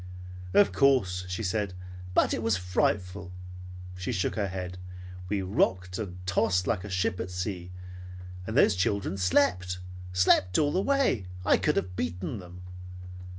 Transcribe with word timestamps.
"Of 0.55 0.71
course," 0.71 1.25
she 1.29 1.43
said, 1.43 1.75
"but 2.15 2.33
it 2.33 2.41
was 2.41 2.57
frightful." 2.57 3.31
She 3.95 4.11
shook 4.11 4.33
her 4.33 4.47
head. 4.47 4.79
"We 5.29 5.43
rocked 5.43 5.99
and 5.99 6.17
tossed 6.25 6.65
like 6.65 6.83
a 6.83 6.89
ship 6.89 7.19
at 7.19 7.29
sea. 7.29 7.71
And 8.47 8.57
those 8.57 8.73
children 8.75 9.15
slept. 9.15 9.77
Slept 10.11 10.57
all 10.57 10.71
the 10.71 10.81
way. 10.81 11.27
I 11.45 11.57
could 11.57 11.75
have 11.75 11.95
beaten 11.95 12.39
them!" 12.39 12.63